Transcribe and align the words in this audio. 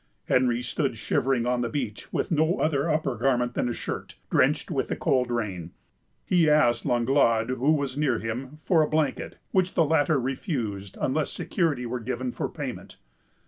Henry 0.27 0.63
stood 0.63 0.97
shivering 0.97 1.45
on 1.45 1.61
the 1.61 1.69
beach, 1.69 2.11
with 2.11 2.31
no 2.31 2.57
other 2.59 2.89
upper 2.89 3.13
garment 3.15 3.53
than 3.53 3.69
a 3.69 3.73
shirt, 3.73 4.15
drenched 4.31 4.71
with 4.71 4.87
the 4.87 4.95
cold 4.95 5.29
rain. 5.29 5.73
He 6.25 6.49
asked 6.49 6.87
Langlade, 6.87 7.49
who 7.49 7.73
was 7.73 7.95
near 7.99 8.17
him, 8.17 8.57
for 8.65 8.81
a 8.81 8.89
blanket, 8.89 9.37
which 9.51 9.75
the 9.75 9.85
latter 9.85 10.19
refused 10.19 10.97
unless 10.99 11.29
security 11.31 11.85
were 11.85 11.99
given 11.99 12.31
for 12.31 12.49
payment. 12.49 12.95